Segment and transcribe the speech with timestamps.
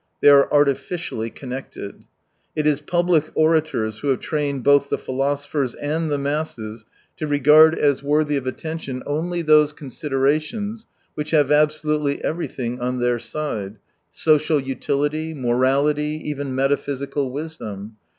[0.19, 2.05] They are artificially connected.
[2.55, 6.85] It is public orators who have trained both the philosophers and the masses
[7.17, 12.99] to regard as worthy T>f 58 attention only those considerations which have absolutely everything on
[12.99, 13.77] their side:
[14.09, 17.97] social utility, morality, even metaphysical wisdom.